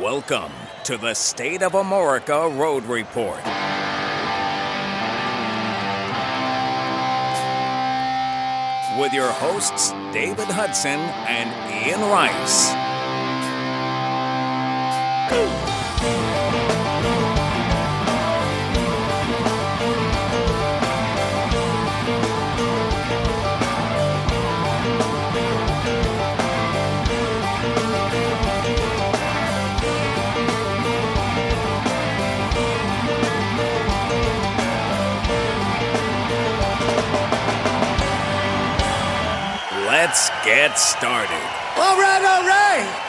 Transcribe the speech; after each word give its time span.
Welcome 0.00 0.52
to 0.84 0.96
the 0.96 1.12
State 1.12 1.62
of 1.62 1.74
America 1.74 2.48
Road 2.48 2.82
Report. 2.84 3.36
With 8.98 9.12
your 9.12 9.30
hosts, 9.30 9.90
David 10.14 10.48
Hudson 10.48 10.98
and 11.28 11.86
Ian 11.86 12.00
Rice. 12.10 12.72
Get 40.44 40.76
started. 40.76 41.30
All 41.76 41.96
right, 42.00 42.24
all 42.24 42.46
right. 42.46 43.08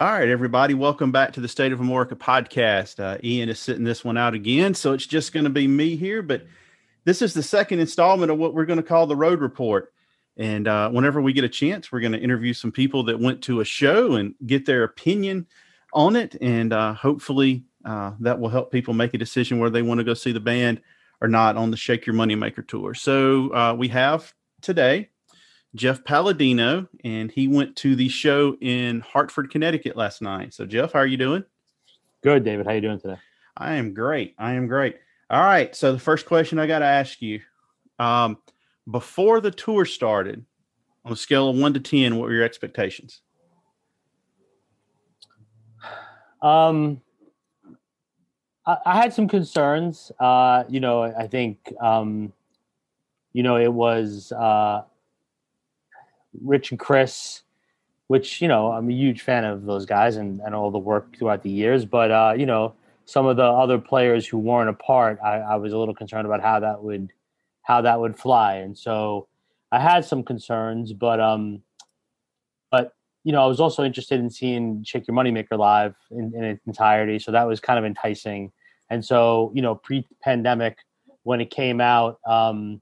All 0.00 0.12
right, 0.12 0.28
everybody, 0.28 0.74
welcome 0.74 1.12
back 1.12 1.32
to 1.32 1.40
the 1.40 1.48
State 1.48 1.72
of 1.72 1.80
America 1.80 2.16
podcast. 2.16 3.00
Uh, 3.00 3.18
Ian 3.22 3.48
is 3.48 3.58
sitting 3.58 3.84
this 3.84 4.04
one 4.04 4.16
out 4.16 4.32
again, 4.32 4.72
so 4.72 4.92
it's 4.92 5.06
just 5.06 5.32
going 5.32 5.44
to 5.44 5.50
be 5.50 5.66
me 5.66 5.96
here. 5.96 6.22
But 6.22 6.46
this 7.04 7.20
is 7.20 7.34
the 7.34 7.42
second 7.42 7.80
installment 7.80 8.30
of 8.30 8.38
what 8.38 8.54
we're 8.54 8.64
going 8.64 8.78
to 8.78 8.82
call 8.82 9.06
the 9.06 9.16
Road 9.16 9.40
Report. 9.40 9.92
And 10.36 10.66
uh, 10.68 10.88
whenever 10.90 11.20
we 11.20 11.32
get 11.32 11.44
a 11.44 11.48
chance, 11.48 11.90
we're 11.92 12.00
going 12.00 12.12
to 12.12 12.20
interview 12.20 12.54
some 12.54 12.72
people 12.72 13.02
that 13.04 13.18
went 13.18 13.42
to 13.42 13.60
a 13.60 13.64
show 13.64 14.14
and 14.14 14.34
get 14.46 14.64
their 14.64 14.84
opinion 14.84 15.46
on 15.92 16.16
it. 16.16 16.36
And 16.40 16.72
uh, 16.72 16.94
hopefully, 16.94 17.64
uh, 17.84 18.12
that 18.20 18.38
will 18.38 18.48
help 18.48 18.70
people 18.70 18.94
make 18.94 19.14
a 19.14 19.18
decision 19.18 19.58
where 19.58 19.70
they 19.70 19.82
want 19.82 19.98
to 19.98 20.04
go 20.04 20.14
see 20.14 20.32
the 20.32 20.40
band 20.40 20.80
or 21.20 21.28
not 21.28 21.56
on 21.56 21.70
the 21.70 21.76
Shake 21.76 22.06
Your 22.06 22.14
Money 22.14 22.34
Maker 22.34 22.62
tour. 22.62 22.94
So 22.94 23.52
uh, 23.54 23.74
we 23.74 23.88
have 23.88 24.32
today 24.60 25.10
Jeff 25.74 26.04
Palladino, 26.04 26.88
and 27.04 27.30
he 27.30 27.48
went 27.48 27.76
to 27.76 27.94
the 27.94 28.08
show 28.08 28.56
in 28.60 29.00
Hartford, 29.00 29.50
Connecticut 29.50 29.96
last 29.96 30.22
night. 30.22 30.54
So, 30.54 30.64
Jeff, 30.64 30.92
how 30.92 31.00
are 31.00 31.06
you 31.06 31.16
doing? 31.16 31.44
Good, 32.22 32.44
David. 32.44 32.66
How 32.66 32.72
are 32.72 32.74
you 32.76 32.80
doing 32.80 33.00
today? 33.00 33.18
I 33.56 33.74
am 33.74 33.92
great. 33.92 34.34
I 34.38 34.52
am 34.54 34.66
great. 34.66 34.96
All 35.30 35.44
right. 35.44 35.74
So, 35.76 35.92
the 35.92 35.98
first 35.98 36.26
question 36.26 36.58
I 36.58 36.66
got 36.66 36.78
to 36.78 36.86
ask 36.86 37.20
you 37.20 37.40
um, 37.98 38.38
before 38.90 39.40
the 39.40 39.50
tour 39.50 39.84
started, 39.84 40.44
on 41.04 41.12
a 41.12 41.16
scale 41.16 41.48
of 41.48 41.56
one 41.56 41.74
to 41.74 41.80
10, 41.80 42.16
what 42.16 42.28
were 42.28 42.34
your 42.34 42.44
expectations? 42.44 43.22
Um, 46.42 47.00
I, 48.84 49.00
had 49.00 49.14
some 49.14 49.28
concerns. 49.28 50.12
Uh, 50.20 50.64
you 50.68 50.80
know, 50.80 51.02
I 51.02 51.26
think, 51.26 51.72
um, 51.80 52.32
you 53.32 53.42
know, 53.42 53.56
it 53.56 53.72
was 53.72 54.30
uh, 54.32 54.82
Rich 56.42 56.70
and 56.70 56.78
Chris, 56.78 57.42
which, 58.08 58.42
you 58.42 58.48
know, 58.48 58.72
I'm 58.72 58.90
a 58.90 58.92
huge 58.92 59.22
fan 59.22 59.44
of 59.44 59.64
those 59.64 59.86
guys 59.86 60.16
and, 60.16 60.40
and 60.40 60.54
all 60.54 60.70
the 60.70 60.78
work 60.78 61.16
throughout 61.16 61.42
the 61.42 61.50
years. 61.50 61.86
But, 61.86 62.10
uh, 62.10 62.34
you 62.36 62.44
know, 62.44 62.74
some 63.06 63.24
of 63.24 63.38
the 63.38 63.44
other 63.44 63.78
players 63.78 64.26
who 64.26 64.36
weren't 64.36 64.68
a 64.68 64.74
part, 64.74 65.18
I, 65.24 65.38
I 65.38 65.56
was 65.56 65.72
a 65.72 65.78
little 65.78 65.94
concerned 65.94 66.26
about 66.26 66.42
how 66.42 66.60
that 66.60 66.82
would 66.82 67.10
how 67.62 67.80
that 67.80 67.98
would 68.00 68.18
fly. 68.18 68.56
And 68.56 68.76
so 68.76 69.28
I 69.72 69.80
had 69.80 70.04
some 70.04 70.22
concerns, 70.22 70.92
but 70.92 71.18
um 71.18 71.62
but 72.70 72.92
you 73.24 73.32
know, 73.32 73.42
I 73.42 73.46
was 73.46 73.60
also 73.60 73.82
interested 73.82 74.20
in 74.20 74.28
seeing 74.28 74.84
Shake 74.84 75.08
Your 75.08 75.16
Moneymaker 75.16 75.58
live 75.58 75.94
in, 76.10 76.34
in 76.34 76.44
its 76.44 76.66
entirety. 76.66 77.18
So 77.18 77.32
that 77.32 77.44
was 77.44 77.60
kind 77.60 77.78
of 77.78 77.84
enticing. 77.86 78.52
And 78.90 79.04
so, 79.04 79.52
you 79.54 79.62
know, 79.62 79.74
pre-pandemic, 79.74 80.78
when 81.22 81.40
it 81.40 81.50
came 81.50 81.80
out, 81.80 82.18
um, 82.26 82.80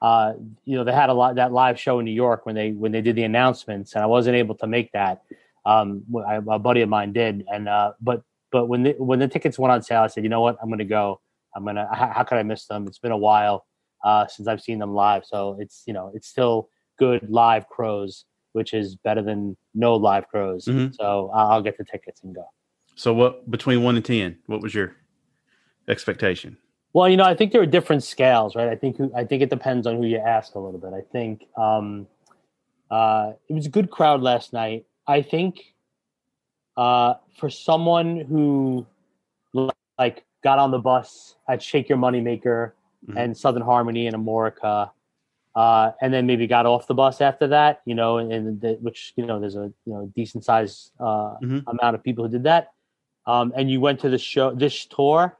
uh, 0.00 0.34
you 0.64 0.76
know, 0.76 0.84
they 0.84 0.92
had 0.92 1.10
a 1.10 1.14
lot 1.14 1.36
that 1.36 1.52
live 1.52 1.78
show 1.78 1.98
in 1.98 2.04
New 2.04 2.12
York 2.12 2.44
when 2.44 2.54
they 2.54 2.72
when 2.72 2.90
they 2.90 3.00
did 3.00 3.14
the 3.14 3.22
announcements, 3.22 3.94
and 3.94 4.02
I 4.02 4.06
wasn't 4.06 4.36
able 4.36 4.56
to 4.56 4.66
make 4.66 4.90
that. 4.92 5.22
Um, 5.64 6.02
I, 6.26 6.36
a 6.36 6.58
buddy 6.58 6.80
of 6.80 6.88
mine 6.88 7.12
did, 7.12 7.44
and 7.52 7.68
uh, 7.68 7.92
but 8.00 8.22
but 8.50 8.66
when 8.66 8.82
the 8.82 8.94
when 8.98 9.20
the 9.20 9.28
tickets 9.28 9.58
went 9.58 9.72
on 9.72 9.82
sale, 9.82 10.02
I 10.02 10.08
said, 10.08 10.24
you 10.24 10.28
know 10.28 10.40
what, 10.40 10.58
I'm 10.60 10.68
going 10.68 10.78
to 10.80 10.84
go. 10.84 11.20
I'm 11.54 11.64
gonna. 11.64 11.88
How, 11.92 12.12
how 12.16 12.22
could 12.24 12.38
I 12.38 12.42
miss 12.42 12.66
them? 12.66 12.86
It's 12.88 12.98
been 12.98 13.12
a 13.12 13.16
while 13.16 13.64
uh, 14.04 14.26
since 14.26 14.48
I've 14.48 14.60
seen 14.60 14.78
them 14.80 14.92
live, 14.92 15.24
so 15.24 15.56
it's 15.60 15.84
you 15.86 15.92
know 15.92 16.10
it's 16.14 16.26
still 16.26 16.68
good 16.98 17.28
live 17.30 17.68
Crowes, 17.68 18.24
which 18.52 18.74
is 18.74 18.96
better 18.96 19.22
than 19.22 19.56
no 19.74 19.94
live 19.96 20.28
Crowes. 20.28 20.64
Mhm. 20.64 20.94
So 20.94 21.30
I'll, 21.32 21.62
get 21.62 21.78
the 21.78 21.84
tickets 21.84 22.22
and 22.22 22.34
go. 22.34 22.46
So, 22.94 23.14
what 23.14 23.50
between 23.50 23.82
one 23.82 23.96
and 23.96 24.04
10, 24.04 24.38
what 24.46 24.60
was 24.60 24.74
your 24.74 24.96
expectation? 25.88 26.56
Well, 26.94 27.08
you 27.08 27.16
know, 27.16 27.24
I 27.24 27.34
think 27.34 27.52
there 27.52 27.62
are 27.62 27.66
different 27.66 28.02
scales, 28.04 28.54
right? 28.54 28.68
I 28.68 28.76
think 28.76 28.98
I 29.16 29.24
think 29.24 29.42
it 29.42 29.50
depends 29.50 29.86
on 29.86 29.96
who 29.96 30.04
you 30.06 30.18
ask 30.18 30.54
a 30.54 30.58
little 30.58 30.78
bit. 30.78 30.92
I 30.92 31.00
think 31.10 31.46
um, 31.56 32.06
uh, 32.90 33.32
it 33.48 33.54
was 33.54 33.66
a 33.66 33.70
good 33.70 33.90
crowd 33.90 34.20
last 34.20 34.52
night. 34.52 34.84
I 35.06 35.22
think 35.22 35.74
uh, 36.76 37.14
for 37.38 37.48
someone 37.50 38.20
who 38.20 38.86
like 39.98 40.24
got 40.44 40.58
on 40.58 40.70
the 40.70 40.78
bus 40.78 41.36
at 41.48 41.62
Shake 41.62 41.88
Your 41.88 41.98
Moneymaker 41.98 42.72
Mhm. 43.08 43.16
and 43.16 43.36
Southern 43.36 43.62
Harmony 43.62 44.06
and 44.06 44.14
Amorica, 44.16 44.90
uh, 45.54 45.90
and 46.00 46.12
then 46.14 46.26
maybe 46.26 46.46
got 46.46 46.66
off 46.66 46.86
the 46.86 46.94
bus 46.94 47.20
after 47.20 47.48
that, 47.48 47.82
you 47.84 47.94
know, 47.94 48.18
and, 48.18 48.32
and 48.32 48.60
the, 48.60 48.74
which 48.80 49.12
you 49.16 49.26
know 49.26 49.40
there's 49.40 49.56
a 49.56 49.72
you 49.86 49.92
know 49.92 50.06
decent 50.14 50.44
sized 50.44 50.92
uh, 51.00 51.34
Mhm. 51.42 51.64
amount 51.66 51.94
of 51.96 52.02
people 52.02 52.24
who 52.24 52.30
did 52.30 52.44
that, 52.44 52.72
um, 53.26 53.52
and 53.56 53.70
you 53.70 53.80
went 53.80 53.98
to 54.00 54.08
the 54.08 54.18
show 54.18 54.54
this 54.54 54.86
tour, 54.86 55.36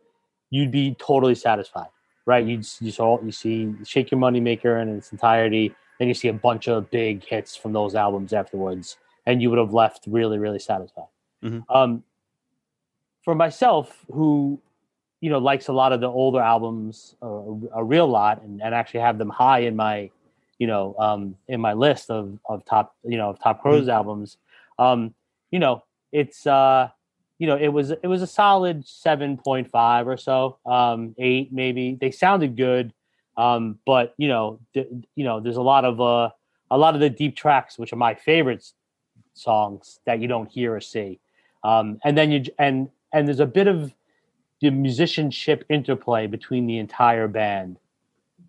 you'd 0.53 0.71
be 0.71 0.95
totally 1.01 1.35
satisfied, 1.35 1.89
right? 2.27 2.45
You'd 2.47 2.69
you 2.81 2.93
saw 2.93 3.21
you 3.23 3.33
see 3.33 3.75
Shake 3.85 4.11
Your 4.11 4.21
Moneymaker 4.21 4.81
in 4.81 4.89
its 4.91 5.11
entirety, 5.11 5.75
then 5.99 6.09
you 6.09 6.15
see 6.15 6.29
a 6.29 6.33
bunch 6.33 6.69
of 6.69 6.91
big 6.91 7.25
hits 7.25 7.57
from 7.57 7.73
those 7.73 7.95
albums 7.95 8.35
afterwards, 8.35 8.99
and 9.27 9.41
you 9.41 9.49
would 9.49 9.59
have 9.59 9.73
left 9.73 10.05
really 10.07 10.39
really 10.39 10.59
satisfied. 10.61 11.09
Mhm. 11.43 11.65
Um, 11.69 12.05
for 13.25 13.35
myself, 13.35 14.05
who 14.13 14.61
you 15.23 15.31
know 15.31 15.39
likes 15.39 15.69
a 15.69 15.73
lot 15.73 15.93
of 15.93 16.01
the 16.01 16.09
older 16.09 16.41
albums 16.41 17.17
a, 17.23 17.27
a 17.77 17.85
real 17.85 18.07
lot 18.07 18.43
and, 18.43 18.61
and 18.61 18.75
actually 18.75 19.01
have 19.01 19.17
them 19.17 19.31
high 19.31 19.61
in 19.61 19.75
my 19.75 20.11
you 20.59 20.67
know 20.67 20.95
um 20.99 21.37
in 21.49 21.61
my 21.61 21.73
list 21.73 22.11
of 22.11 22.39
of 22.47 22.65
top 22.65 22.95
you 23.05 23.17
know 23.17 23.31
of 23.31 23.39
top 23.41 23.63
Crowes 23.63 23.89
albums 23.89 24.37
um 24.81 25.15
you 25.53 25.61
know 25.61 25.83
it's 26.11 26.45
uh 26.47 26.89
you 27.43 27.49
know 27.49 27.57
it 27.57 27.73
was 27.79 27.91
it 27.91 28.07
was 28.07 28.23
a 28.23 28.27
solid 28.27 28.85
7.5 28.85 30.07
or 30.07 30.17
so 30.17 30.59
um 30.65 31.13
8 31.19 31.53
maybe. 31.53 31.99
They 32.01 32.13
sounded 32.13 32.57
good 32.57 32.93
um 33.37 33.81
but 33.85 34.15
you 34.17 34.29
know 34.29 34.61
th- 34.75 34.87
you 35.17 35.25
know 35.25 35.41
there's 35.41 35.57
a 35.57 35.63
lot 35.73 35.85
of 35.85 36.01
uh 36.01 36.31
a 36.71 36.79
lot 36.79 36.95
of 36.95 37.01
the 37.01 37.11
deep 37.11 37.35
tracks 37.35 37.81
which 37.81 37.93
are 37.93 37.97
my 38.09 38.15
favorites 38.15 38.75
songs 39.35 39.99
that 40.07 40.21
you 40.21 40.29
don't 40.29 40.49
hear 40.57 40.77
or 40.77 40.81
see. 40.81 41.19
Um 41.65 41.99
and 42.05 42.17
then 42.17 42.31
you 42.31 42.45
and 42.61 42.89
and 43.13 43.27
there's 43.27 43.41
a 43.41 43.53
bit 43.61 43.67
of 43.67 43.93
the 44.61 44.71
musicianship 44.71 45.65
interplay 45.69 46.29
between 46.29 46.69
the 46.69 46.79
entire 46.79 47.27
band 47.27 47.81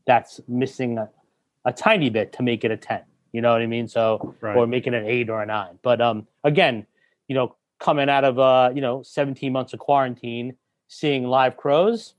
that's 0.05 0.39
missing 0.47 0.99
a, 0.99 1.09
a 1.65 1.73
tiny 1.73 2.11
bit 2.11 2.31
to 2.33 2.43
make 2.43 2.63
it 2.63 2.69
a 2.69 2.77
10 2.77 3.01
you 3.31 3.41
know 3.41 3.51
what 3.53 3.63
i 3.63 3.65
mean? 3.65 3.87
So 3.87 4.35
Right. 4.39 4.55
or 4.55 4.67
make 4.67 4.85
it 4.85 4.93
an 4.93 5.07
8 5.07 5.31
or 5.31 5.41
a 5.41 5.47
9 5.47 5.79
but 5.81 5.99
um 5.99 6.27
again 6.43 6.85
you 7.27 7.35
know 7.37 7.55
coming 7.83 8.09
out 8.09 8.23
of 8.23 8.39
uh 8.39 8.71
you 8.73 8.81
know 8.81 9.03
17 9.03 9.51
months 9.51 9.73
of 9.73 9.79
quarantine 9.79 10.55
seeing 10.87 11.25
live 11.25 11.57
Crowes 11.57 12.15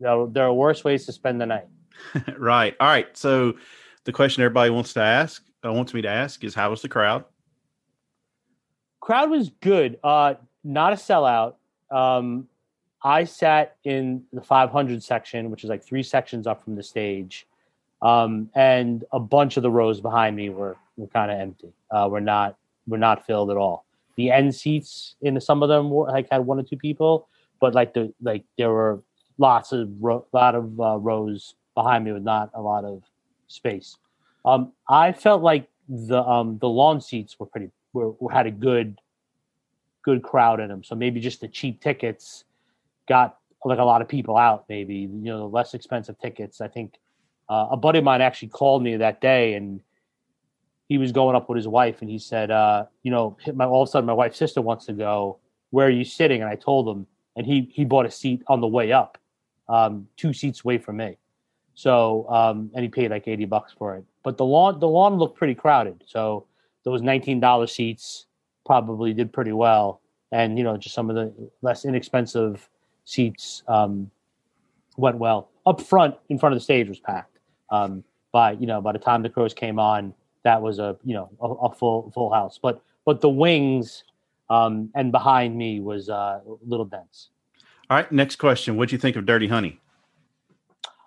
there, 0.00 0.26
there 0.26 0.44
are 0.44 0.52
worse 0.52 0.82
ways 0.84 1.06
to 1.06 1.12
spend 1.12 1.40
the 1.40 1.46
night 1.46 1.68
right. 2.38 2.74
All 2.80 2.88
right. 2.88 3.06
So, 3.16 3.54
the 4.04 4.12
question 4.12 4.42
everybody 4.42 4.70
wants 4.70 4.92
to 4.94 5.00
ask, 5.00 5.44
uh, 5.64 5.72
wants 5.72 5.94
me 5.94 6.02
to 6.02 6.08
ask, 6.08 6.42
is 6.44 6.54
how 6.54 6.70
was 6.70 6.82
the 6.82 6.88
crowd? 6.88 7.24
crowd 9.00 9.28
was 9.28 9.50
good 9.60 9.98
uh 10.02 10.32
not 10.64 10.94
a 10.94 10.96
sellout 10.96 11.56
um 11.90 12.48
i 13.02 13.22
sat 13.22 13.76
in 13.84 14.24
the 14.32 14.40
500 14.40 15.02
section 15.02 15.50
which 15.50 15.62
is 15.62 15.68
like 15.68 15.84
three 15.84 16.02
sections 16.02 16.46
up 16.46 16.64
from 16.64 16.74
the 16.74 16.82
stage 16.82 17.46
um 18.00 18.48
and 18.54 19.04
a 19.12 19.20
bunch 19.20 19.58
of 19.58 19.62
the 19.62 19.70
rows 19.70 20.00
behind 20.00 20.34
me 20.34 20.48
were 20.48 20.78
were 20.96 21.06
kind 21.08 21.30
of 21.30 21.38
empty 21.38 21.70
uh 21.90 22.08
were 22.10 22.22
not 22.22 22.56
were 22.86 22.96
not 22.96 23.26
filled 23.26 23.50
at 23.50 23.58
all 23.58 23.83
the 24.16 24.30
end 24.30 24.54
seats 24.54 25.16
in 25.22 25.40
some 25.40 25.62
of 25.62 25.68
them 25.68 25.90
were 25.90 26.08
like 26.08 26.28
had 26.30 26.38
one 26.38 26.58
or 26.58 26.62
two 26.62 26.76
people 26.76 27.28
but 27.60 27.74
like 27.74 27.94
the 27.94 28.12
like 28.22 28.44
there 28.58 28.70
were 28.70 29.02
lots 29.38 29.72
of 29.72 29.88
ro- 30.00 30.26
lot 30.32 30.54
of 30.54 30.80
uh, 30.80 30.96
rows 30.98 31.54
behind 31.74 32.04
me 32.04 32.12
with 32.12 32.22
not 32.22 32.50
a 32.54 32.60
lot 32.60 32.84
of 32.84 33.02
space 33.48 33.96
um 34.44 34.72
i 34.88 35.12
felt 35.12 35.42
like 35.42 35.68
the 35.88 36.22
um 36.22 36.58
the 36.58 36.68
lawn 36.68 37.00
seats 37.00 37.38
were 37.38 37.46
pretty 37.46 37.70
were, 37.92 38.12
were 38.12 38.32
had 38.32 38.46
a 38.46 38.50
good 38.50 38.98
good 40.04 40.22
crowd 40.22 40.60
in 40.60 40.68
them. 40.68 40.84
So 40.84 40.94
maybe 40.94 41.18
just 41.18 41.40
the 41.40 41.48
cheap 41.48 41.80
tickets 41.80 42.44
got 43.08 43.38
like 43.64 43.78
a 43.78 43.84
lot 43.84 44.02
of 44.02 44.08
people 44.08 44.36
out. 44.36 44.66
Maybe 44.68 44.94
you 44.94 45.08
know 45.08 45.38
the 45.38 45.44
less 45.46 45.74
expensive 45.74 46.18
tickets. 46.20 46.60
I 46.60 46.68
think 46.68 46.94
uh, 47.48 47.68
a 47.70 47.76
buddy 47.76 47.98
of 47.98 48.04
mine 48.04 48.20
actually 48.20 48.48
called 48.48 48.82
me 48.82 48.96
that 48.96 49.20
day 49.20 49.54
and 49.54 49.80
he 50.88 50.98
was 50.98 51.12
going 51.12 51.34
up 51.34 51.48
with 51.48 51.56
his 51.56 51.68
wife, 51.68 52.02
and 52.02 52.10
he 52.10 52.18
said, 52.18 52.50
uh, 52.50 52.84
you 53.02 53.10
know, 53.10 53.36
my, 53.54 53.64
all 53.64 53.82
of 53.82 53.88
a 53.88 53.90
sudden 53.90 54.06
my 54.06 54.12
wife's 54.12 54.38
sister 54.38 54.60
wants 54.60 54.84
to 54.86 54.92
go. 54.92 55.38
Where 55.70 55.86
are 55.86 55.90
you 55.90 56.04
sitting? 56.04 56.42
And 56.42 56.50
I 56.50 56.56
told 56.56 56.88
him, 56.88 57.06
and 57.36 57.46
he 57.46 57.70
he 57.72 57.84
bought 57.84 58.06
a 58.06 58.10
seat 58.10 58.42
on 58.46 58.60
the 58.60 58.66
way 58.66 58.92
up, 58.92 59.18
um, 59.68 60.06
two 60.16 60.32
seats 60.32 60.64
away 60.64 60.78
from 60.78 60.98
me. 60.98 61.16
So 61.74 62.28
um, 62.28 62.70
and 62.74 62.82
he 62.82 62.88
paid 62.88 63.10
like 63.10 63.26
eighty 63.26 63.44
bucks 63.44 63.72
for 63.76 63.96
it. 63.96 64.04
But 64.22 64.36
the 64.36 64.44
lawn 64.44 64.78
the 64.78 64.88
lawn 64.88 65.16
looked 65.16 65.36
pretty 65.36 65.54
crowded. 65.54 66.04
So 66.06 66.46
those 66.84 67.02
nineteen 67.02 67.40
dollar 67.40 67.66
seats 67.66 68.26
probably 68.64 69.12
did 69.12 69.32
pretty 69.32 69.52
well, 69.52 70.00
and 70.32 70.56
you 70.56 70.64
know 70.64 70.76
just 70.76 70.94
some 70.94 71.10
of 71.10 71.16
the 71.16 71.50
less 71.62 71.84
inexpensive 71.84 72.68
seats 73.04 73.62
um, 73.68 74.10
went 74.96 75.18
well. 75.18 75.50
Up 75.66 75.80
front, 75.80 76.14
in 76.28 76.38
front 76.38 76.52
of 76.52 76.58
the 76.58 76.64
stage 76.64 76.88
was 76.88 77.00
packed. 77.00 77.38
Um, 77.70 78.04
by 78.32 78.52
you 78.52 78.66
know 78.66 78.80
by 78.80 78.92
the 78.92 78.98
time 78.98 79.22
the 79.22 79.30
Crowes 79.30 79.54
came 79.54 79.78
on, 79.78 80.14
that 80.44 80.62
was 80.62 80.78
a 80.78 80.96
you 81.04 81.14
know 81.14 81.30
a, 81.40 81.48
a 81.66 81.74
full 81.74 82.10
full 82.14 82.32
house. 82.32 82.58
But 82.62 82.82
but 83.04 83.20
the 83.20 83.28
wings 83.28 84.04
um, 84.48 84.90
and 84.94 85.10
behind 85.10 85.56
me 85.56 85.80
was 85.80 86.08
uh, 86.08 86.40
a 86.46 86.56
little 86.66 86.86
dense. 86.86 87.30
All 87.90 87.96
right, 87.96 88.10
next 88.10 88.36
question. 88.36 88.76
What 88.76 88.88
do 88.88 88.94
you 88.94 88.98
think 88.98 89.16
of 89.16 89.26
Dirty 89.26 89.48
Honey? 89.48 89.80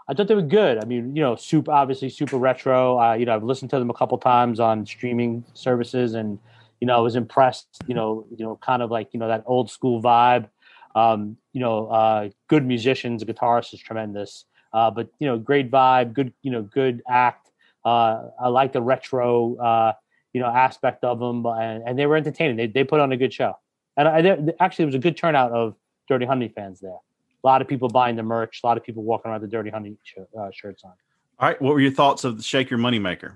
I 0.09 0.13
thought 0.13 0.27
they 0.27 0.35
were 0.35 0.41
good. 0.41 0.81
I 0.81 0.85
mean, 0.85 1.15
you 1.15 1.21
know, 1.21 1.35
super 1.35 1.71
obviously 1.71 2.09
super 2.09 2.37
retro. 2.37 2.99
Uh, 2.99 3.13
you 3.13 3.25
know, 3.25 3.35
I've 3.35 3.43
listened 3.43 3.71
to 3.71 3.79
them 3.79 3.89
a 3.89 3.93
couple 3.93 4.17
times 4.17 4.59
on 4.59 4.85
streaming 4.85 5.43
services, 5.53 6.13
and 6.13 6.39
you 6.79 6.87
know, 6.87 6.95
I 6.97 6.99
was 6.99 7.15
impressed. 7.15 7.67
You 7.87 7.95
know, 7.95 8.25
you 8.35 8.45
know, 8.45 8.57
kind 8.61 8.81
of 8.81 8.91
like 8.91 9.09
you 9.13 9.19
know 9.19 9.27
that 9.27 9.43
old 9.45 9.69
school 9.69 10.01
vibe. 10.01 10.49
Um, 10.95 11.37
you 11.53 11.61
know, 11.61 11.87
uh, 11.87 12.29
good 12.47 12.65
musicians, 12.65 13.23
the 13.23 13.31
guitarist 13.31 13.73
is 13.73 13.79
tremendous. 13.79 14.45
Uh, 14.73 14.89
but 14.89 15.09
you 15.19 15.27
know, 15.27 15.37
great 15.37 15.69
vibe, 15.69 16.13
good 16.13 16.33
you 16.41 16.51
know, 16.51 16.61
good 16.61 17.01
act. 17.09 17.46
Uh, 17.87 18.29
I 18.39 18.47
like 18.49 18.73
the 18.73 18.81
retro 18.81 19.55
uh, 19.55 19.93
you 20.33 20.41
know 20.41 20.47
aspect 20.47 21.03
of 21.03 21.19
them, 21.19 21.45
and, 21.45 21.83
and, 21.87 21.97
they 21.97 22.05
were 22.05 22.17
entertaining. 22.17 22.57
They 22.57 22.67
they 22.67 22.83
put 22.83 22.99
on 22.99 23.11
a 23.11 23.17
good 23.17 23.33
show, 23.33 23.57
and 23.95 24.07
I, 24.07 24.53
actually 24.63 24.83
it 24.83 24.87
was 24.87 24.95
a 24.95 24.99
good 24.99 25.15
turnout 25.15 25.51
of 25.51 25.75
Dirty 26.07 26.25
Honey 26.25 26.49
fans 26.49 26.79
there 26.79 26.99
a 27.43 27.47
lot 27.47 27.61
of 27.61 27.67
people 27.67 27.87
buying 27.87 28.15
the 28.15 28.23
merch, 28.23 28.61
a 28.63 28.67
lot 28.67 28.77
of 28.77 28.83
people 28.83 29.03
walking 29.03 29.31
around 29.31 29.41
the 29.41 29.47
Dirty 29.47 29.69
Honey 29.69 29.95
sh- 30.03 30.17
uh, 30.37 30.49
shirts 30.51 30.83
on. 30.83 30.91
All 31.39 31.47
right, 31.47 31.61
what 31.61 31.73
were 31.73 31.79
your 31.79 31.91
thoughts 31.91 32.23
of 32.23 32.37
the 32.37 32.43
Shake 32.43 32.69
Your 32.69 32.79
Moneymaker? 32.79 33.33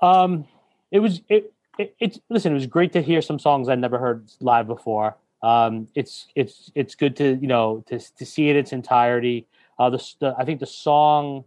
Um, 0.00 0.46
it 0.90 0.98
was 0.98 1.22
it, 1.28 1.52
it 1.78 1.94
it's 1.98 2.20
listen. 2.28 2.52
It 2.52 2.54
was 2.54 2.66
great 2.66 2.92
to 2.92 3.02
hear 3.02 3.22
some 3.22 3.38
songs 3.38 3.68
I'd 3.68 3.78
never 3.78 3.98
heard 3.98 4.28
live 4.40 4.66
before. 4.66 5.16
Um, 5.42 5.88
it's 5.94 6.26
it's 6.34 6.70
it's 6.74 6.94
good 6.94 7.16
to 7.16 7.36
you 7.40 7.48
know 7.48 7.82
to 7.88 7.98
to 7.98 8.26
see 8.26 8.50
it 8.50 8.56
its 8.56 8.72
entirety. 8.72 9.46
Uh, 9.78 9.90
the, 9.90 10.14
the 10.20 10.34
I 10.38 10.44
think 10.44 10.60
the 10.60 10.66
song 10.66 11.44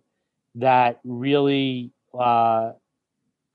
that 0.56 1.00
really 1.04 1.92
uh, 2.18 2.72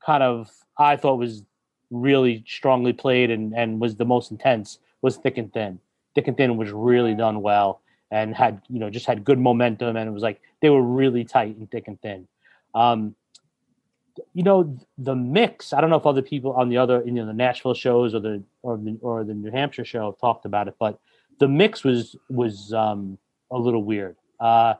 kind 0.05 0.23
of 0.23 0.49
I 0.77 0.95
thought 0.95 1.17
was 1.17 1.43
really 1.91 2.43
strongly 2.47 2.93
played 2.93 3.29
and 3.31 3.53
and 3.53 3.79
was 3.79 3.95
the 3.95 4.05
most 4.05 4.31
intense 4.31 4.79
was 5.01 5.17
Thick 5.17 5.37
and 5.37 5.51
Thin. 5.53 5.79
Thick 6.13 6.27
and 6.27 6.37
Thin 6.37 6.57
was 6.57 6.71
really 6.71 7.13
done 7.13 7.41
well 7.41 7.81
and 8.11 8.35
had 8.35 8.61
you 8.69 8.79
know 8.79 8.89
just 8.89 9.05
had 9.05 9.23
good 9.23 9.39
momentum 9.39 9.95
and 9.95 10.07
it 10.07 10.11
was 10.11 10.23
like 10.23 10.41
they 10.61 10.69
were 10.69 10.81
really 10.81 11.23
tight 11.23 11.55
and 11.57 11.69
thick 11.69 11.87
and 11.87 12.01
thin. 12.01 12.27
Um, 12.73 13.15
you 14.33 14.43
know 14.43 14.77
the 14.97 15.15
mix. 15.15 15.73
I 15.73 15.81
don't 15.81 15.89
know 15.89 15.97
if 15.97 16.05
other 16.05 16.21
people 16.21 16.53
on 16.53 16.69
the 16.69 16.77
other 16.77 17.03
you 17.05 17.11
know 17.11 17.25
the 17.25 17.33
Nashville 17.33 17.73
shows 17.73 18.15
or 18.15 18.19
the 18.19 18.43
or 18.61 18.77
the 18.77 18.97
or 19.01 19.23
the 19.23 19.33
New 19.33 19.51
Hampshire 19.51 19.85
show 19.85 20.05
have 20.05 20.19
talked 20.19 20.45
about 20.45 20.67
it, 20.67 20.75
but 20.79 20.99
the 21.39 21.47
mix 21.47 21.83
was 21.83 22.15
was 22.29 22.73
um, 22.73 23.17
a 23.51 23.57
little 23.57 23.83
weird. 23.83 24.15
Uh, 24.39 24.75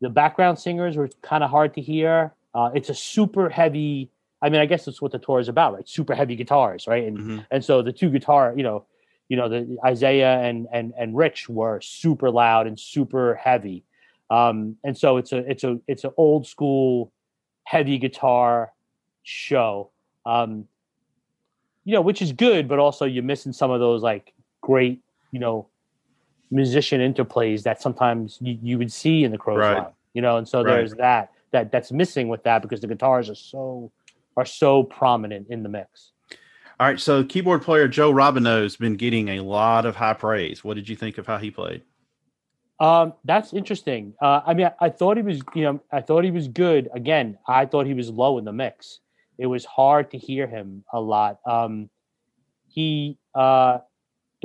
the 0.00 0.08
background 0.08 0.58
singers 0.58 0.96
were 0.96 1.08
kind 1.22 1.42
of 1.42 1.50
hard 1.50 1.74
to 1.74 1.80
hear. 1.80 2.34
Uh, 2.54 2.70
it's 2.74 2.90
a 2.90 2.94
super 2.94 3.48
heavy. 3.48 4.10
I 4.42 4.50
mean, 4.50 4.60
I 4.60 4.66
guess 4.66 4.84
that's 4.84 5.00
what 5.00 5.12
the 5.12 5.18
tour 5.18 5.40
is 5.40 5.48
about, 5.48 5.74
right? 5.74 5.88
Super 5.88 6.14
heavy 6.14 6.36
guitars, 6.36 6.86
right? 6.86 7.04
And 7.04 7.18
mm-hmm. 7.18 7.38
and 7.50 7.64
so 7.64 7.82
the 7.82 7.92
two 7.92 8.10
guitar, 8.10 8.54
you 8.56 8.62
know, 8.62 8.86
you 9.28 9.36
know, 9.36 9.48
the 9.48 9.78
Isaiah 9.84 10.40
and 10.40 10.66
and 10.72 10.92
and 10.98 11.16
Rich 11.16 11.48
were 11.48 11.80
super 11.80 12.30
loud 12.30 12.66
and 12.66 12.78
super 12.78 13.34
heavy. 13.34 13.84
Um, 14.30 14.76
and 14.84 14.96
so 14.96 15.16
it's 15.16 15.32
a 15.32 15.38
it's 15.50 15.64
a 15.64 15.80
it's 15.86 16.04
an 16.04 16.12
old 16.16 16.46
school 16.46 17.12
heavy 17.64 17.98
guitar 17.98 18.72
show. 19.22 19.90
Um, 20.24 20.66
you 21.84 21.92
know, 21.92 22.00
which 22.00 22.20
is 22.20 22.32
good, 22.32 22.66
but 22.66 22.78
also 22.80 23.04
you're 23.04 23.22
missing 23.22 23.52
some 23.52 23.70
of 23.70 23.78
those 23.78 24.02
like 24.02 24.32
great, 24.60 25.00
you 25.30 25.38
know, 25.38 25.68
musician 26.50 27.00
interplays 27.00 27.62
that 27.62 27.80
sometimes 27.80 28.38
you, 28.40 28.58
you 28.62 28.78
would 28.78 28.92
see 28.92 29.24
in 29.24 29.32
the 29.32 29.38
Crowes 29.38 29.58
right. 29.58 29.78
Line, 29.78 29.92
you 30.14 30.22
know, 30.22 30.36
and 30.36 30.48
so 30.48 30.62
right. 30.62 30.74
there's 30.74 30.92
that 30.94 31.32
that 31.52 31.72
that's 31.72 31.92
missing 31.92 32.28
with 32.28 32.42
that 32.44 32.62
because 32.62 32.80
the 32.80 32.86
guitars 32.86 33.28
are 33.30 33.34
so 33.34 33.90
are 34.36 34.44
so 34.44 34.82
prominent 34.82 35.46
in 35.50 35.62
the 35.62 35.68
mix. 35.68 36.12
All 36.78 36.86
right, 36.86 37.00
so 37.00 37.24
keyboard 37.24 37.62
player 37.62 37.88
Joel 37.88 38.12
Robinow 38.12 38.62
has 38.62 38.76
been 38.76 38.96
getting 38.96 39.30
a 39.30 39.40
lot 39.40 39.86
of 39.86 39.96
high 39.96 40.12
praise. 40.12 40.62
What 40.62 40.74
did 40.74 40.88
you 40.88 40.96
think 40.96 41.16
of 41.16 41.26
how 41.26 41.38
he 41.38 41.50
played? 41.50 41.82
Um, 42.78 43.14
that's 43.24 43.54
interesting. 43.54 44.12
Uh, 44.20 44.42
I 44.46 44.52
mean, 44.52 44.66
I, 44.66 44.86
I, 44.86 44.88
thought 44.90 45.16
he 45.16 45.22
was, 45.22 45.40
you 45.54 45.62
know, 45.62 45.80
I 45.90 46.02
thought 46.02 46.24
he 46.24 46.30
was 46.30 46.48
good. 46.48 46.90
Again, 46.94 47.38
I 47.48 47.64
thought 47.64 47.86
he 47.86 47.94
was 47.94 48.10
low 48.10 48.36
in 48.36 48.44
the 48.44 48.52
mix. 48.52 49.00
It 49.38 49.46
was 49.46 49.64
hard 49.64 50.10
to 50.10 50.18
hear 50.18 50.46
him 50.46 50.84
a 50.92 51.00
lot. 51.00 51.38
Um, 51.46 51.88
he 52.68 53.16
uh, 53.34 53.78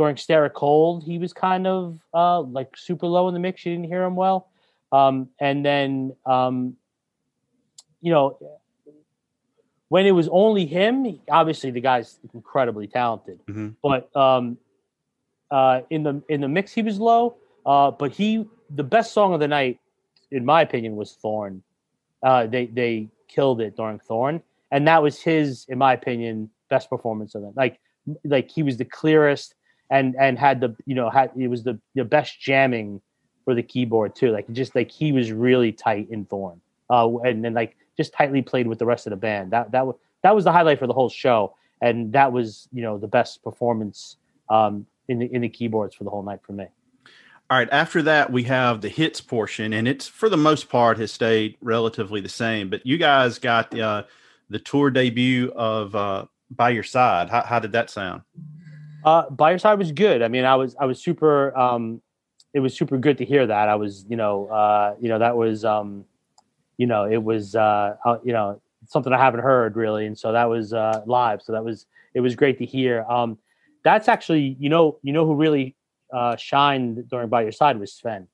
during 0.02 0.18
Stare 0.18 0.48
It 0.48 0.54
Cold, 0.56 1.04
he 1.04 1.20
was 1.20 1.32
kind 1.32 1.68
of 1.68 2.00
uh, 2.12 2.42
like 2.42 2.76
super 2.76 3.06
low 3.06 3.28
in 3.28 3.36
the 3.36 3.40
mix. 3.40 3.64
You 3.64 3.74
didn't 3.74 3.86
hear 3.86 4.02
him 4.02 4.16
well. 4.16 4.50
Um, 4.92 5.30
and 5.40 5.64
then, 5.64 6.16
um, 6.26 6.76
you 8.02 8.12
know, 8.12 8.40
when 9.90 10.08
it 10.08 10.12
was 10.14 10.28
only 10.32 10.66
him, 10.66 11.20
obviously 11.30 11.70
the 11.70 11.82
guy's 11.82 12.18
incredibly 12.34 12.88
talented. 12.88 13.42
Mm-hmm. 13.48 13.70
But 13.84 14.10
um, 14.16 14.58
uh, 15.52 15.82
in 15.92 16.02
the 16.02 16.24
in 16.30 16.42
the 16.42 16.48
mix, 16.48 16.74
he 16.74 16.82
was 16.82 17.00
low. 17.00 17.36
Uh, 17.64 17.92
but 17.92 18.12
he, 18.12 18.48
the 18.72 18.84
best 18.84 19.14
song 19.14 19.36
of 19.36 19.40
the 19.40 19.48
night, 19.48 19.80
in 20.32 20.44
my 20.44 20.64
opinion, 20.64 20.96
was 20.96 21.14
Thorn. 21.14 21.62
Uh, 22.24 22.48
they 22.48 22.66
they 22.66 23.08
killed 23.28 23.62
it 23.62 23.78
during 23.78 24.00
Thorn, 24.00 24.42
and 24.72 24.88
that 24.88 25.04
was 25.04 25.22
his, 25.22 25.68
in 25.70 25.78
my 25.78 25.94
opinion, 25.94 26.50
best 26.72 26.90
performance 26.90 27.36
of 27.36 27.44
it. 27.44 27.54
Like 27.56 27.80
like 28.24 28.50
he 28.50 28.64
was 28.64 28.78
the 28.78 28.86
clearest 28.86 29.54
and 29.92 30.16
and 30.18 30.40
had 30.40 30.62
the 30.62 30.76
you 30.86 30.96
know 30.96 31.10
had 31.10 31.32
it 31.38 31.50
was 31.50 31.64
the 31.64 31.80
the 31.94 32.06
best 32.06 32.40
jamming 32.40 33.02
for 33.46 33.54
the 33.54 33.62
keyboard 33.62 34.16
too. 34.16 34.32
Like 34.32 34.52
just 34.52 34.74
like 34.76 34.90
he 34.90 35.12
was 35.12 35.32
really 35.32 35.72
tight 35.72 36.08
in 36.10 36.26
Thorn. 36.26 36.62
Uh, 36.90 37.18
and 37.20 37.44
then 37.44 37.54
like 37.54 37.78
just 37.98 38.14
tightly 38.14 38.42
played 38.42 38.68
with 38.68 38.80
the 38.80 38.86
rest 38.86 39.06
of 39.06 39.12
the 39.12 39.18
band. 39.18 39.52
That 39.52 39.72
that 39.72 39.86
was 39.86 39.96
that 40.24 40.34
was 40.34 40.46
the 40.46 40.52
highlight 40.52 40.80
for 40.80 40.88
the 40.88 40.94
whole 40.94 41.10
show, 41.10 41.56
and 41.82 42.12
that 42.14 42.32
was 42.32 42.68
you 42.72 42.82
know 42.82 42.98
the 42.98 43.08
best 43.08 43.44
performance 43.44 44.18
um, 44.50 44.86
in 45.08 45.20
the 45.20 45.26
in 45.34 45.42
the 45.42 45.50
keyboards 45.50 45.94
for 45.94 46.04
the 46.06 46.10
whole 46.10 46.24
night 46.24 46.40
for 46.46 46.54
me. 46.54 46.66
All 47.50 47.58
right. 47.58 47.68
After 47.70 48.02
that, 48.04 48.32
we 48.32 48.44
have 48.44 48.80
the 48.80 48.88
hits 48.88 49.20
portion, 49.20 49.74
and 49.74 49.88
it's 49.88 50.08
for 50.08 50.30
the 50.30 50.38
most 50.38 50.70
part 50.70 50.98
has 51.00 51.12
stayed 51.12 51.58
relatively 51.60 52.22
the 52.22 52.30
same. 52.30 52.70
But 52.70 52.86
you 52.86 52.98
guys 52.98 53.40
got 53.40 53.78
uh, 53.78 54.04
the 54.50 54.60
tour 54.60 54.90
debut 54.90 55.52
of 55.54 55.94
uh, 55.96 56.26
"By 56.50 56.70
Your 56.70 56.84
Side." 56.84 57.30
How, 57.30 57.44
how 57.44 57.60
did 57.60 57.74
that 57.74 57.90
sound? 57.90 58.22
Uh, 59.04 59.30
"By 59.30 59.52
Your 59.52 59.60
Side" 59.60 59.78
was 59.78 59.92
good. 59.92 60.22
I 60.22 60.28
mean, 60.28 60.46
I 60.46 60.56
was 60.56 60.76
I 60.80 60.86
was 60.86 61.02
super. 61.02 61.58
Um, 61.58 62.02
it 62.54 62.60
was 62.60 62.76
super 62.76 62.98
good 62.98 63.18
to 63.20 63.26
hear 63.26 63.48
that. 63.48 63.70
I 63.70 63.76
was, 63.76 64.06
you 64.10 64.18
know, 64.18 64.48
uh, 64.48 64.96
you 65.00 65.08
know, 65.08 65.20
that 65.20 65.38
was 65.38 65.64
um, 65.64 66.04
you 66.82 66.88
know, 66.88 67.06
it 67.06 67.24
was, 67.24 67.56
uh, 67.56 67.96
uh, 68.04 68.18
you 68.24 68.34
know, 68.34 68.60
something 68.88 69.14
I 69.14 69.20
haven't 69.20 69.42
heard 69.42 69.76
really. 69.76 70.08
And 70.08 70.18
so 70.18 70.32
that 70.32 70.46
was 70.46 70.74
uh, 70.74 71.04
live. 71.06 71.44
So 71.44 71.52
that 71.52 71.64
was, 71.64 71.86
it 72.16 72.22
was 72.22 72.36
great 72.36 72.58
to 72.58 72.66
hear. 72.66 73.06
Um, 73.08 73.38
that's 73.84 74.08
actually, 74.08 74.58
you 74.60 74.68
know, 74.68 74.98
you 75.04 75.14
know 75.14 75.24
who 75.24 75.36
really 75.36 75.76
uh, 76.12 76.36
shined 76.38 77.08
during 77.08 77.30
By 77.30 77.44
Your 77.44 77.52
Side 77.52 77.80
was 77.80 77.94
Sven. 77.94 78.28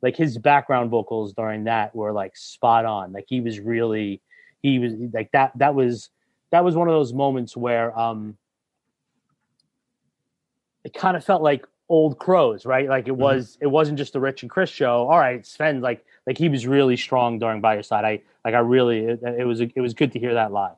Like 0.00 0.16
his 0.16 0.38
background 0.38 0.88
vocals 0.88 1.34
during 1.34 1.64
that 1.64 1.94
were 1.94 2.10
like 2.10 2.38
spot 2.38 2.86
on. 2.86 3.12
Like 3.12 3.26
he 3.28 3.42
was 3.42 3.60
really, 3.60 4.22
he 4.62 4.78
was 4.78 4.94
like 5.12 5.30
that. 5.32 5.52
That 5.58 5.74
was 5.74 6.08
that 6.52 6.64
was 6.64 6.74
one 6.76 6.88
of 6.88 6.94
those 6.94 7.12
moments 7.12 7.54
where 7.54 7.96
um, 7.98 8.38
it 10.84 10.94
kind 10.94 11.16
of 11.16 11.24
felt 11.24 11.42
like 11.42 11.66
old 11.88 12.18
Crowes, 12.18 12.64
right? 12.64 12.88
Like 12.88 13.08
it 13.08 13.12
mm-hmm. 13.12 13.22
was, 13.22 13.56
mm-hmm. 13.56 13.64
it 13.64 13.68
wasn't 13.68 13.98
just 13.98 14.12
the 14.12 14.20
Rich 14.20 14.42
and 14.42 14.50
Chris 14.50 14.70
show. 14.70 15.08
All 15.08 15.18
right, 15.18 15.44
Sven, 15.46 15.80
like 15.80 16.04
like 16.26 16.38
he 16.38 16.48
was 16.48 16.66
really 16.66 16.96
strong 16.96 17.38
during 17.38 17.60
by 17.60 17.74
your 17.74 17.82
side. 17.82 18.04
I 18.04 18.22
like 18.44 18.54
I 18.54 18.58
really 18.58 19.00
it, 19.00 19.22
it 19.22 19.44
was 19.44 19.60
it 19.60 19.80
was 19.80 19.94
good 19.94 20.12
to 20.12 20.18
hear 20.18 20.34
that 20.34 20.52
live. 20.52 20.76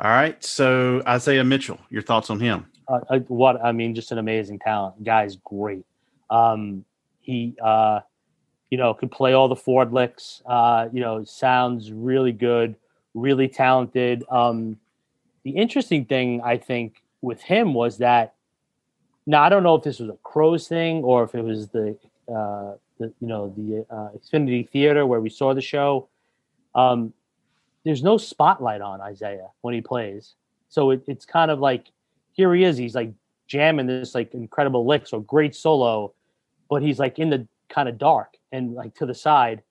All 0.00 0.10
right, 0.10 0.42
so 0.44 1.02
Isaiah 1.08 1.42
Mitchell, 1.42 1.80
your 1.90 2.02
thoughts 2.02 2.30
on 2.30 2.38
him? 2.38 2.66
Uh, 2.86 3.00
uh, 3.10 3.18
what 3.26 3.62
I 3.62 3.72
mean, 3.72 3.94
just 3.94 4.12
an 4.12 4.18
amazing 4.18 4.60
talent. 4.60 5.02
Guy's 5.02 5.36
great. 5.36 5.84
Um, 6.30 6.84
he, 7.20 7.56
uh, 7.60 8.00
you 8.70 8.78
know, 8.78 8.94
could 8.94 9.10
play 9.10 9.32
all 9.32 9.48
the 9.48 9.56
Ford 9.56 9.92
licks. 9.92 10.40
Uh, 10.46 10.88
you 10.92 11.00
know, 11.00 11.24
sounds 11.24 11.90
really 11.90 12.32
good, 12.32 12.76
really 13.14 13.48
talented. 13.48 14.24
Um, 14.30 14.78
the 15.42 15.50
interesting 15.50 16.04
thing 16.04 16.42
I 16.44 16.58
think 16.58 17.02
with 17.20 17.42
him 17.42 17.74
was 17.74 17.98
that 17.98 18.34
now 19.28 19.42
I 19.42 19.50
don't 19.50 19.62
know 19.62 19.74
if 19.74 19.84
this 19.84 20.00
was 20.00 20.08
a 20.08 20.16
Crowes 20.22 20.66
thing 20.66 21.04
or 21.04 21.22
if 21.22 21.34
it 21.34 21.42
was 21.42 21.68
the 21.68 21.96
uh, 22.34 22.72
the 22.98 23.12
you 23.20 23.28
know 23.28 23.52
the 23.56 23.84
uh, 23.94 24.08
Xfinity 24.16 24.68
Theater 24.68 25.06
where 25.06 25.20
we 25.20 25.28
saw 25.28 25.52
the 25.54 25.60
show. 25.60 26.08
Um, 26.74 27.12
there's 27.84 28.02
no 28.02 28.16
spotlight 28.16 28.80
on 28.80 29.02
Isaiah 29.02 29.48
when 29.60 29.74
he 29.74 29.82
plays. 29.82 30.34
So 30.70 30.90
it, 30.90 31.02
it's 31.06 31.26
kind 31.26 31.50
of 31.50 31.60
like 31.60 31.92
here 32.32 32.54
he 32.54 32.64
is. 32.64 32.78
He's 32.78 32.94
like 32.94 33.12
jamming 33.46 33.86
this 33.86 34.14
like 34.14 34.32
incredible 34.32 34.86
licks 34.86 35.12
or 35.12 35.22
great 35.22 35.54
solo, 35.54 36.14
but 36.70 36.82
he's 36.82 36.98
like 36.98 37.18
in 37.18 37.28
the 37.28 37.46
kind 37.68 37.88
of 37.88 37.98
dark 37.98 38.34
and 38.50 38.74
like 38.74 38.94
to 38.94 39.04
the 39.04 39.14
side. 39.14 39.62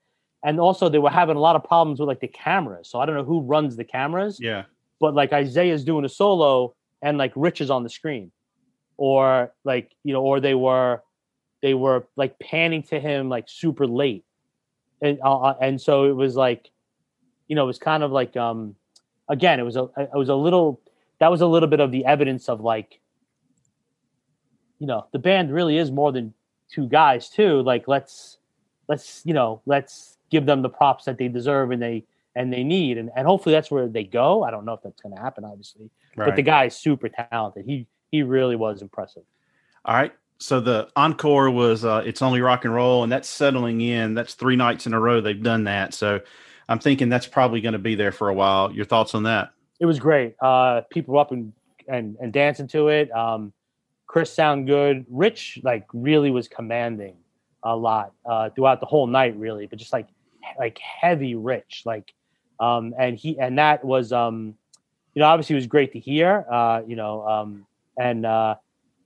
And 0.43 0.59
also 0.59 0.87
they 0.87 0.99
were 0.99 1.09
having 1.09 1.35
a 1.35 1.39
lot 1.39 1.55
of 1.55 1.63
problems 1.63 1.99
with 1.99 2.07
like 2.07 2.19
the 2.19 2.27
cameras. 2.27 2.89
So 2.89 2.99
I 2.99 3.07
don't 3.07 3.15
know 3.15 3.23
who 3.23 3.41
runs 3.41 3.75
the 3.75 3.83
cameras. 3.83 4.39
Yeah. 4.39 4.63
But 4.99 5.15
like 5.15 5.33
Isaiah's 5.33 5.83
doing 5.83 6.05
a 6.05 6.09
solo 6.09 6.75
and 7.01 7.17
like 7.17 7.33
Rich 7.35 7.59
is 7.61 7.71
on 7.71 7.81
the 7.81 7.89
screen. 7.89 8.31
Or 8.98 9.54
like, 9.63 9.96
you 10.04 10.13
know, 10.13 10.22
or 10.22 10.39
they 10.39 10.56
were 10.56 11.01
they 11.62 11.74
were 11.74 12.08
like 12.16 12.38
panning 12.39 12.84
to 12.84 13.00
him 13.00 13.30
like 13.30 13.46
super 13.48 13.88
late. 13.88 14.25
And 15.01 15.20
uh, 15.24 15.39
uh 15.39 15.58
and 15.62 15.80
so 15.80 16.06
it 16.06 16.16
was 16.16 16.36
like, 16.36 16.70
you 17.48 17.56
know, 17.56 17.63
it 17.63 17.68
was 17.68 17.80
kind 17.80 18.04
of 18.04 18.12
like 18.12 18.36
um 18.36 18.75
again, 19.30 19.60
it 19.60 19.63
was 19.63 19.75
a 19.75 19.89
it 19.98 20.16
was 20.16 20.30
a 20.30 20.36
little 20.36 20.82
that 21.20 21.32
was 21.32 21.42
a 21.42 21.48
little 21.48 21.70
bit 21.70 21.80
of 21.80 21.92
the 21.92 22.06
evidence 22.06 22.50
of 22.50 22.62
like 22.62 23.00
you 24.80 24.88
know 24.88 25.08
the 25.12 25.20
band 25.20 25.51
really 25.51 25.77
is 25.77 25.92
more 25.92 26.12
than 26.12 26.34
two 26.70 26.88
guys 26.88 27.30
too. 27.30 27.62
Like 27.62 27.88
let's 27.88 28.38
let's 28.88 29.22
you 29.25 29.34
know 29.34 29.62
let's 29.66 30.18
give 30.30 30.46
them 30.46 30.62
the 30.62 30.70
props 30.70 31.06
that 31.06 31.18
they 31.18 31.27
deserve 31.27 31.72
and 31.72 31.82
they 31.82 32.06
and 32.36 32.54
they 32.54 32.63
need. 32.63 32.98
And, 32.98 33.10
and 33.16 33.25
hopefully 33.27 33.54
that's 33.54 33.72
where 33.72 33.88
they 33.88 34.04
go. 34.04 34.44
I 34.44 34.51
don't 34.51 34.63
know 34.63 34.74
if 34.74 34.82
that's 34.84 35.01
going 35.01 35.16
to 35.16 35.22
happen 35.22 35.44
obviously. 35.44 35.89
Right. 36.16 36.27
but 36.27 36.36
the 36.36 36.42
guy 36.42 36.66
is 36.66 36.75
super 36.75 37.10
talented. 37.10 37.66
He 37.66 37.88
he 38.11 38.23
really 38.23 38.55
was 38.55 38.81
impressive. 38.81 39.23
All 39.85 39.95
right. 39.95 40.13
So 40.39 40.59
the 40.59 40.89
encore 40.95 41.49
was 41.49 41.83
uh 41.83 42.03
it's 42.05 42.21
only 42.21 42.41
rock 42.41 42.65
and 42.65 42.73
roll 42.73 43.03
and 43.03 43.11
that's 43.11 43.29
settling 43.29 43.81
in. 43.81 44.13
That's 44.13 44.35
three 44.35 44.55
nights 44.55 44.85
in 44.85 44.93
a 44.93 44.99
row 44.99 45.21
they've 45.21 45.41
done 45.41 45.65
that. 45.65 45.93
So 45.93 46.19
i'm 46.69 46.79
thinking 46.79 47.07
that's 47.07 47.27
probably 47.27 47.61
going 47.61 47.73
to 47.73 47.79
be 47.79 47.95
there 47.95 48.11
for 48.11 48.29
a 48.29 48.33
while. 48.33 48.71
Your 48.71 48.85
thoughts 48.85 49.15
on 49.15 49.23
that? 49.23 49.51
It 49.79 49.85
was 49.85 49.99
great. 49.99 50.35
Uh 50.41 50.81
people 50.91 51.15
were 51.15 51.21
up 51.21 51.31
and 51.31 51.53
and, 51.87 52.17
and 52.21 52.31
dancing 52.31 52.67
to 52.69 52.89
it. 52.89 53.11
Um 53.11 53.53
Chris 54.07 54.33
sound 54.33 54.67
good. 54.67 55.05
Rich 55.09 55.59
like 55.63 55.85
really 55.93 56.31
was 56.31 56.47
commanding 56.47 57.17
a 57.61 57.75
lot 57.75 58.13
uh, 58.25 58.49
throughout 58.49 58.79
the 58.79 58.85
whole 58.85 59.05
night, 59.05 59.37
really, 59.37 59.67
but 59.67 59.77
just 59.77 59.93
like 59.93 60.07
like 60.57 60.79
heavy 60.79 61.35
Rich, 61.35 61.83
like 61.85 62.13
um, 62.59 62.95
and 62.97 63.17
he 63.17 63.37
and 63.39 63.59
that 63.59 63.83
was 63.83 64.11
um, 64.11 64.55
you 65.13 65.19
know 65.19 65.27
obviously 65.27 65.55
it 65.55 65.57
was 65.57 65.67
great 65.67 65.91
to 65.93 65.99
hear, 65.99 66.45
uh, 66.49 66.81
you 66.87 66.95
know, 66.95 67.27
um, 67.27 67.66
and 67.98 68.25
uh, 68.25 68.56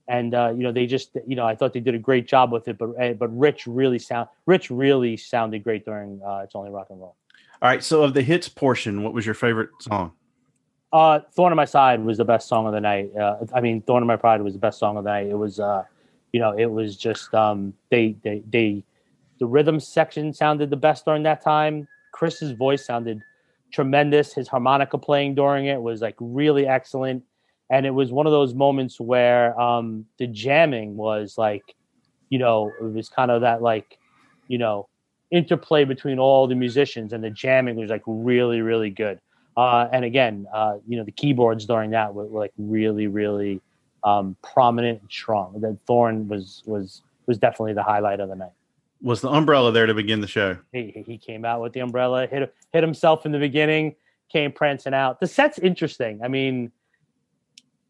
and 0.08 0.34
uh, 0.34 0.52
you 0.54 0.62
know 0.62 0.72
they 0.72 0.86
just 0.86 1.16
you 1.26 1.36
know 1.36 1.46
I 1.46 1.54
thought 1.54 1.72
they 1.72 1.80
did 1.80 1.94
a 1.94 1.98
great 1.98 2.26
job 2.26 2.52
with 2.52 2.68
it, 2.68 2.78
but 2.78 2.90
eh, 2.98 3.12
but 3.14 3.36
Rich 3.36 3.66
really 3.66 3.98
sound 3.98 4.28
Rich 4.46 4.70
really 4.70 5.16
sounded 5.16 5.64
great 5.64 5.84
during 5.84 6.20
uh, 6.24 6.42
It's 6.44 6.54
Only 6.54 6.70
Rock 6.70 6.88
and 6.90 7.00
Roll. 7.00 7.16
All 7.60 7.68
right, 7.68 7.82
so 7.82 8.02
of 8.02 8.12
the 8.14 8.22
hits 8.22 8.48
portion, 8.48 9.04
what 9.04 9.14
was 9.14 9.24
your 9.24 9.36
favorite 9.36 9.70
song? 9.80 10.12
Uh, 10.92 11.20
"Thorn 11.34 11.52
in 11.52 11.56
My 11.56 11.64
Side" 11.64 12.04
was 12.04 12.18
the 12.18 12.24
best 12.24 12.48
song 12.48 12.66
of 12.66 12.72
the 12.72 12.80
night. 12.80 13.14
Uh, 13.16 13.36
I 13.54 13.60
mean, 13.60 13.82
"Thorn 13.82 14.02
in 14.02 14.06
My 14.06 14.16
Pride" 14.16 14.42
was 14.42 14.52
the 14.52 14.58
best 14.58 14.78
song 14.78 14.96
of 14.96 15.04
the 15.04 15.10
night. 15.10 15.26
It 15.28 15.38
was, 15.38 15.60
uh, 15.60 15.84
you 16.32 16.40
know, 16.40 16.52
it 16.58 16.66
was 16.66 16.96
just 16.96 17.32
um, 17.34 17.72
they 17.90 18.16
they 18.22 18.42
they 18.50 18.84
the 19.38 19.46
rhythm 19.46 19.80
section 19.80 20.32
sounded 20.32 20.70
the 20.70 20.76
best 20.76 21.04
during 21.04 21.22
that 21.22 21.42
time. 21.42 21.88
Chris's 22.12 22.52
voice 22.52 22.84
sounded 22.84 23.20
tremendous. 23.72 24.34
His 24.34 24.48
harmonica 24.48 24.98
playing 24.98 25.34
during 25.34 25.66
it 25.66 25.80
was 25.80 26.00
like 26.00 26.16
really 26.20 26.66
excellent, 26.66 27.24
and 27.72 27.86
it 27.86 27.90
was 27.90 28.12
one 28.12 28.26
of 28.26 28.32
those 28.32 28.54
moments 28.54 29.00
where 29.00 29.58
um, 29.58 30.04
the 30.18 30.26
jamming 30.26 30.94
was 30.94 31.38
like, 31.38 31.74
you 32.28 32.38
know, 32.38 32.70
it 32.78 32.84
was 32.84 33.08
kind 33.08 33.30
of 33.30 33.40
that 33.40 33.62
like, 33.62 33.98
you 34.46 34.58
know, 34.58 34.88
interplay 35.30 35.84
between 35.84 36.18
all 36.18 36.46
the 36.46 36.54
musicians, 36.54 37.14
and 37.14 37.24
the 37.24 37.30
jamming 37.30 37.76
was 37.76 37.88
like 37.88 38.02
really 38.06 38.60
really 38.60 38.90
good. 38.90 39.18
Uh, 39.56 39.88
and 39.90 40.04
again, 40.04 40.46
uh, 40.54 40.76
you 40.86 40.98
know, 40.98 41.04
the 41.04 41.12
keyboards 41.12 41.64
during 41.64 41.90
that 41.90 42.14
were, 42.14 42.26
were 42.26 42.40
like 42.40 42.52
really, 42.58 43.06
really 43.06 43.60
um, 44.04 44.36
prominent 44.42 45.00
and 45.00 45.10
strong. 45.10 45.58
That 45.62 45.78
Thorn 45.86 46.28
was 46.28 46.62
was 46.66 47.02
was 47.26 47.38
definitely 47.38 47.72
the 47.72 47.82
highlight 47.82 48.20
of 48.20 48.28
the 48.28 48.36
night. 48.36 48.52
Was 49.00 49.22
the 49.22 49.30
umbrella 49.30 49.72
there 49.72 49.86
to 49.86 49.94
begin 49.94 50.20
the 50.20 50.26
show? 50.26 50.58
He 50.72 51.02
he 51.06 51.16
came 51.16 51.46
out 51.46 51.62
with 51.62 51.72
the 51.72 51.80
umbrella, 51.80 52.26
hit 52.26 52.54
hit 52.70 52.82
himself 52.82 53.24
in 53.24 53.32
the 53.32 53.38
beginning, 53.38 53.94
came 54.30 54.52
prancing 54.52 54.92
out. 54.92 55.20
The 55.20 55.26
set's 55.26 55.58
interesting. 55.58 56.20
I 56.22 56.28
mean, 56.28 56.70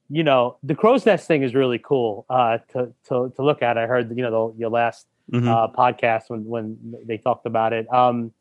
you 0.08 0.22
know, 0.22 0.58
the 0.62 0.74
crow's 0.74 1.06
nest 1.06 1.26
thing 1.26 1.42
is 1.42 1.54
really 1.54 1.78
cool 1.78 2.26
uh, 2.28 2.58
to 2.72 2.92
to 3.08 3.32
to 3.36 3.42
look 3.42 3.62
at. 3.62 3.78
I 3.78 3.86
heard 3.86 4.14
you 4.16 4.22
know 4.22 4.52
the, 4.52 4.60
your 4.60 4.70
last 4.70 5.06
mm-hmm. 5.30 5.48
uh, 5.48 5.68
podcast 5.68 6.24
when 6.28 6.44
when 6.44 6.96
they 7.04 7.18
talked 7.18 7.46
about 7.46 7.72
it. 7.72 7.92
Um, 7.92 8.32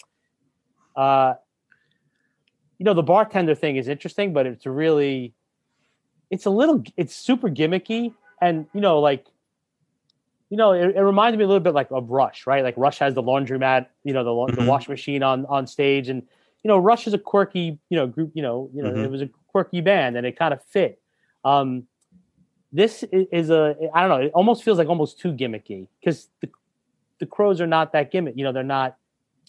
uh, 0.95 1.35
you 2.81 2.85
know 2.85 2.95
the 2.95 3.03
bartender 3.03 3.53
thing 3.53 3.75
is 3.75 3.87
interesting 3.87 4.33
but 4.33 4.47
it's 4.47 4.65
really 4.65 5.35
it's 6.31 6.47
a 6.47 6.49
little 6.49 6.83
it's 6.97 7.15
super 7.15 7.47
gimmicky 7.47 8.11
and 8.41 8.65
you 8.73 8.81
know 8.81 8.99
like 8.99 9.27
you 10.49 10.57
know 10.57 10.71
it, 10.71 10.95
it 10.95 11.01
reminds 11.01 11.37
me 11.37 11.43
a 11.43 11.47
little 11.47 11.59
bit 11.59 11.75
like 11.75 11.91
of 11.91 12.09
rush 12.09 12.47
right 12.47 12.63
like 12.63 12.73
rush 12.77 12.97
has 12.97 13.13
the 13.13 13.21
laundromat 13.21 13.85
you 14.03 14.13
know 14.13 14.23
the, 14.23 14.31
mm-hmm. 14.31 14.59
the 14.59 14.67
wash 14.67 14.89
machine 14.89 15.21
on 15.21 15.45
on 15.45 15.67
stage 15.67 16.09
and 16.09 16.23
you 16.63 16.69
know 16.69 16.77
rush 16.79 17.05
is 17.05 17.13
a 17.13 17.19
quirky 17.19 17.77
you 17.89 17.97
know 17.97 18.07
group 18.07 18.31
you 18.33 18.41
know 18.41 18.67
you 18.73 18.81
know 18.81 18.89
mm-hmm. 18.89 19.03
it 19.03 19.11
was 19.11 19.21
a 19.21 19.29
quirky 19.49 19.79
band 19.79 20.17
and 20.17 20.25
it 20.25 20.35
kind 20.35 20.51
of 20.51 20.63
fit 20.65 20.99
um 21.43 21.83
this 22.71 23.03
is 23.11 23.49
a 23.49 23.75
i 23.93 24.01
don't 24.01 24.09
know 24.09 24.25
it 24.25 24.31
almost 24.33 24.63
feels 24.63 24.77
like 24.77 24.87
almost 24.87 25.19
too 25.19 25.33
gimmicky 25.33 25.87
because 25.99 26.29
the 26.41 26.49
the 27.19 27.25
Crowes 27.25 27.61
are 27.61 27.67
not 27.67 27.93
that 27.93 28.11
gimmick 28.11 28.35
you 28.35 28.43
know 28.43 28.51
they're 28.51 28.63
not 28.63 28.97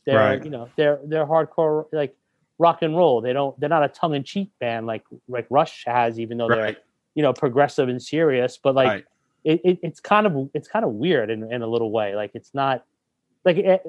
they're 0.04 0.16
right. 0.18 0.44
you 0.44 0.50
know 0.50 0.68
they're 0.76 1.00
they're 1.04 1.26
hardcore 1.26 1.86
like 1.92 2.14
rock 2.62 2.82
and 2.82 2.96
roll. 2.96 3.20
They 3.20 3.32
don't. 3.32 3.58
They're 3.60 3.68
not 3.68 3.84
a 3.84 3.88
tongue 3.88 4.14
in 4.14 4.24
cheek 4.24 4.50
band 4.60 4.86
like 4.86 5.04
like 5.28 5.46
Rush 5.50 5.84
has, 5.86 6.18
even 6.18 6.38
though 6.38 6.48
right. 6.48 6.56
they're 6.56 6.76
you 7.14 7.22
know 7.22 7.32
progressive 7.32 7.88
and 7.88 8.00
serious. 8.00 8.58
But 8.62 8.74
like 8.74 8.88
right. 8.88 9.04
it, 9.44 9.60
it, 9.64 9.78
it's 9.82 10.00
kind 10.00 10.26
of 10.26 10.50
it's 10.54 10.68
kind 10.68 10.84
of 10.84 10.92
weird 10.92 11.28
in, 11.28 11.52
in 11.52 11.60
a 11.60 11.66
little 11.66 11.90
way. 11.90 12.14
Like 12.14 12.30
it's 12.34 12.54
not 12.54 12.84
like 13.44 13.56
it, 13.58 13.82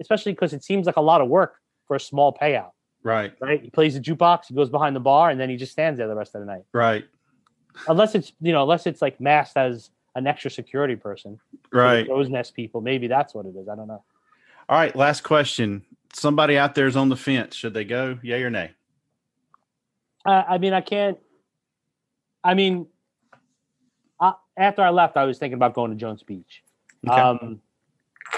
especially 0.00 0.32
because 0.32 0.52
it 0.52 0.64
seems 0.64 0.86
like 0.86 0.96
a 0.96 1.02
lot 1.02 1.20
of 1.20 1.28
work 1.28 1.56
for 1.86 1.94
a 1.94 2.00
small 2.00 2.32
payout. 2.32 2.70
Right. 3.02 3.34
Right. 3.40 3.62
He 3.62 3.70
plays 3.70 3.94
the 3.94 4.00
jukebox. 4.00 4.46
He 4.48 4.54
goes 4.54 4.70
behind 4.70 4.96
the 4.96 5.00
bar, 5.00 5.30
and 5.30 5.38
then 5.38 5.50
he 5.50 5.56
just 5.56 5.72
stands 5.72 5.98
there 5.98 6.08
the 6.08 6.16
rest 6.16 6.34
of 6.34 6.40
the 6.40 6.46
night. 6.46 6.64
Right. 6.72 7.04
Unless 7.88 8.14
it's 8.14 8.32
you 8.40 8.52
know 8.52 8.62
unless 8.62 8.86
it's 8.86 9.02
like 9.02 9.20
masked 9.20 9.56
as 9.56 9.90
an 10.14 10.26
extra 10.26 10.50
security 10.50 10.96
person. 10.96 11.40
Right. 11.72 12.06
Those 12.06 12.28
nest 12.28 12.54
people. 12.54 12.80
Maybe 12.80 13.08
that's 13.08 13.34
what 13.34 13.46
it 13.46 13.56
is. 13.56 13.68
I 13.68 13.74
don't 13.74 13.88
know. 13.88 14.02
All 14.68 14.78
right. 14.78 14.94
Last 14.94 15.22
question 15.22 15.84
somebody 16.14 16.56
out 16.56 16.74
there 16.74 16.86
is 16.86 16.96
on 16.96 17.08
the 17.08 17.16
fence. 17.16 17.54
Should 17.54 17.74
they 17.74 17.84
go? 17.84 18.18
Yay 18.22 18.42
or 18.42 18.50
nay? 18.50 18.70
Uh, 20.24 20.42
I 20.48 20.58
mean, 20.58 20.72
I 20.72 20.80
can't. 20.80 21.18
I 22.42 22.54
mean, 22.54 22.86
I, 24.20 24.34
after 24.56 24.82
I 24.82 24.90
left, 24.90 25.16
I 25.16 25.24
was 25.24 25.38
thinking 25.38 25.54
about 25.54 25.74
going 25.74 25.90
to 25.90 25.96
Jones 25.96 26.22
Beach. 26.22 26.62
Okay. 27.06 27.20
Um, 27.20 27.60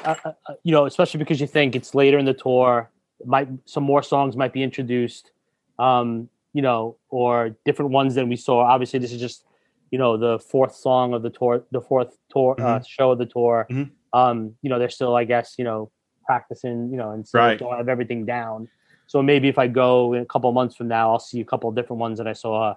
uh, 0.05 0.15
uh, 0.25 0.33
uh, 0.49 0.55
you 0.63 0.73
know, 0.73 0.87
especially 0.87 1.19
because 1.19 1.41
you 1.41 1.47
think 1.47 1.77
it's 1.77 1.95
later 1.95 2.19
in 2.19 2.25
the 2.25 2.35
tour, 2.35 2.91
might 3.25 3.49
some 3.65 3.85
more 3.85 4.03
songs 4.03 4.37
might 4.37 4.53
be 4.53 4.63
introduced. 4.63 5.31
Um, 5.79 6.29
you 6.57 6.63
know, 6.63 6.97
or 7.11 7.55
different 7.67 7.91
ones 7.91 8.15
than 8.15 8.31
we 8.31 8.37
saw. 8.37 8.61
Obviously, 8.61 8.99
this 8.99 9.13
is 9.13 9.21
just 9.21 9.45
you 9.91 9.99
know 9.99 10.17
the 10.17 10.39
fourth 10.39 10.75
song 10.75 11.13
of 11.13 11.23
the 11.23 11.29
tour, 11.29 11.63
the 11.71 11.83
fourth 11.83 12.17
tour 12.31 12.57
uh, 12.59 12.63
mm-hmm. 12.63 12.85
show 12.89 13.11
of 13.11 13.19
the 13.19 13.27
tour. 13.27 13.67
Mm-hmm. 13.71 14.19
Um, 14.19 14.55
you 14.63 14.71
know, 14.71 14.79
they're 14.79 14.89
still, 14.89 15.15
I 15.15 15.25
guess, 15.25 15.57
you 15.59 15.65
know, 15.65 15.91
practicing, 16.25 16.91
you 16.91 16.97
know, 16.97 17.11
and 17.11 17.29
so 17.29 17.39
right. 17.39 17.59
don't 17.59 17.77
have 17.77 17.91
everything 17.91 18.25
down. 18.25 18.69
So 19.07 19.23
maybe 19.23 19.49
if 19.49 19.59
I 19.59 19.67
go 19.67 20.15
in 20.15 20.23
a 20.23 20.27
couple 20.27 20.51
months 20.53 20.75
from 20.75 20.89
now, 20.89 21.13
I'll 21.13 21.19
see 21.19 21.41
a 21.41 21.45
couple 21.45 21.71
different 21.73 22.01
ones 22.01 22.17
that 22.17 22.27
I 22.27 22.33
saw 22.33 22.75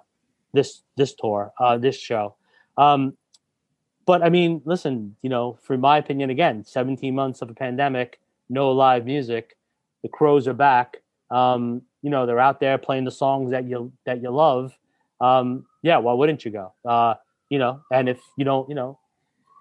this 0.52 0.82
this 0.98 1.14
tour, 1.14 1.52
uh, 1.58 1.78
this 1.78 1.98
show. 1.98 2.36
Um, 2.76 3.16
but 4.04 4.22
I 4.22 4.28
mean, 4.28 4.60
listen, 4.66 5.16
you 5.22 5.30
know, 5.30 5.58
for 5.62 5.78
my 5.78 5.96
opinion, 5.96 6.28
again, 6.28 6.64
17 6.66 7.14
months 7.14 7.40
of 7.40 7.48
a 7.48 7.54
pandemic, 7.54 8.20
no 8.50 8.72
live 8.72 9.06
music, 9.06 9.56
the 10.02 10.08
Crowes 10.08 10.46
are 10.46 10.52
back. 10.54 10.98
Um, 11.30 11.82
you 12.02 12.10
know, 12.10 12.26
they're 12.26 12.40
out 12.40 12.60
there 12.60 12.78
playing 12.78 13.04
the 13.04 13.10
songs 13.10 13.50
that 13.50 13.68
you 13.68 13.92
that 14.06 14.22
you 14.22 14.30
love. 14.30 14.76
Um, 15.20 15.66
yeah, 15.82 15.98
why 15.98 16.12
wouldn't 16.12 16.44
you 16.44 16.50
go? 16.50 16.72
Uh, 16.84 17.14
you 17.48 17.58
know, 17.58 17.82
and 17.92 18.08
if 18.08 18.20
you 18.36 18.44
don't, 18.44 18.68
you 18.68 18.74
know, 18.74 18.98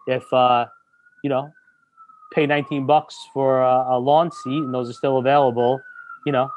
if 0.07 0.23
uh, 0.33 0.65
you 1.23 1.29
know, 1.29 1.51
pay 2.33 2.45
19 2.45 2.85
bucks 2.85 3.15
for 3.33 3.61
a, 3.61 3.85
a, 3.89 3.99
lawn 3.99 4.31
seat 4.31 4.63
and 4.63 4.73
those 4.73 4.89
are 4.89 4.93
still 4.93 5.17
available, 5.17 5.81
you 6.25 6.31
know, 6.31 6.49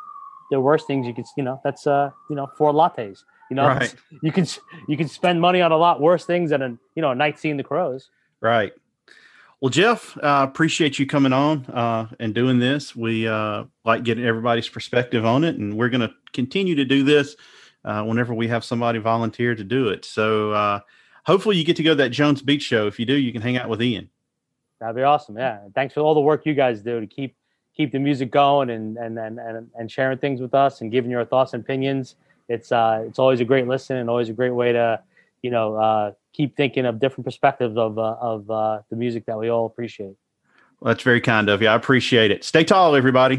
the 0.51 0.61
worst 0.61 0.87
things 0.87 1.07
you 1.07 1.15
could, 1.15 1.25
you 1.37 1.43
know, 1.43 1.61
that's, 1.65 1.87
uh, 1.87 2.11
you 2.29 2.37
know, 2.37 2.51
four 2.57 2.73
lattes, 2.73 3.25
you 3.51 3.57
know, 3.57 3.67
right. 3.67 3.95
you 4.23 4.33
can, 4.33 4.47
you 4.87 4.97
can 4.97 5.09
spend 5.09 5.41
money 5.41 5.61
on 5.61 5.73
a 5.73 5.77
lot 5.77 6.01
worse 6.01 6.25
things 6.25 6.51
than 6.51 6.63
a, 6.63 6.69
you 6.95 7.03
know, 7.03 7.11
a 7.11 7.15
night 7.15 7.39
seeing 7.39 7.57
the 7.57 7.65
Crowes. 7.65 8.11
Right. 8.41 8.73
Well, 9.63 9.71
Jeff, 9.71 10.19
uh, 10.19 10.45
appreciate 10.51 10.99
you 10.99 11.07
coming 11.07 11.33
on 11.33 11.67
uh, 11.67 12.09
and 12.19 12.35
doing 12.35 12.59
this. 12.59 12.97
We 12.97 13.29
uh, 13.29 13.67
like 13.85 14.03
getting 14.03 14.25
everybody's 14.25 14.69
perspective 14.69 15.25
on 15.25 15.45
it, 15.45 15.55
and 15.55 15.79
we're 15.79 15.89
going 15.89 16.01
to 16.01 16.13
continue 16.33 16.75
to 16.75 16.85
do 16.85 17.05
this 17.05 17.37
uh, 17.85 18.03
whenever 18.03 18.35
we 18.35 18.49
have 18.49 18.65
somebody 18.65 18.99
volunteer 18.99 19.55
to 19.55 19.63
do 19.63 19.87
it. 19.91 20.05
So 20.05 20.51
uh, 20.51 20.81
hopefully, 21.25 21.59
you 21.59 21.65
get 21.65 21.77
to 21.77 21.85
go 21.85 21.91
to 21.91 21.95
that 21.95 22.09
Jones 22.09 22.43
Beach 22.43 22.63
show. 22.63 22.89
If 22.89 22.99
you 22.99 23.07
do, 23.07 23.15
you 23.15 23.31
can 23.31 23.41
hang 23.41 23.57
out 23.57 23.69
with 23.69 23.81
Ian. 23.81 24.11
That'd 24.81 24.97
be 24.97 25.03
awesome. 25.03 25.39
Yeah. 25.39 25.61
Thanks 25.77 25.95
for 25.95 26.01
all 26.01 26.15
the 26.15 26.21
work 26.21 26.45
you 26.45 26.55
guys 26.55 26.83
do 26.83 26.99
to 26.99 27.07
keep 27.07 27.37
keep 27.77 27.93
the 27.93 28.01
music 28.01 28.33
going 28.33 28.69
and 28.69 28.97
and 28.97 29.17
and 29.17 29.39
and, 29.39 29.71
and 29.79 29.89
sharing 29.89 30.19
things 30.19 30.41
with 30.41 30.55
us 30.55 30.81
and 30.81 30.91
giving 30.91 31.09
your 31.09 31.25
thoughts 31.25 31.55
and 31.55 31.63
opinions. 31.63 32.17
It's 32.49 32.73
uh, 32.73 33.05
it's 33.07 33.21
always 33.21 33.39
a 33.39 33.45
great 33.45 33.69
listen 33.69 33.99
and 33.99 34.11
always 34.11 34.29
a 34.29 34.33
great 34.33 34.51
way 34.51 34.73
to, 34.73 35.01
you 35.41 35.53
know, 35.53 35.77
uh, 35.77 36.13
keep 36.33 36.57
thinking 36.57 36.87
of 36.87 37.01
different 37.01 37.25
perspectives 37.25 37.77
of 37.77 37.99
uh, 37.99 38.17
of 38.21 38.51
uh, 38.51 38.81
the 38.91 38.97
music 38.97 39.27
that 39.27 39.39
we 39.39 39.49
all 39.49 39.67
appreciate. 39.67 40.17
Well, 40.81 40.93
that's 40.93 41.05
very 41.05 41.21
kind 41.21 41.49
of 41.49 41.63
you. 41.63 41.69
I 41.69 41.75
appreciate 41.75 42.31
it. 42.31 42.43
Stay 42.43 42.65
tall, 42.65 42.97
everybody. 42.97 43.37